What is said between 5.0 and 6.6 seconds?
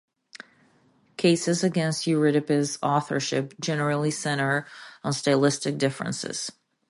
on stylistic differences.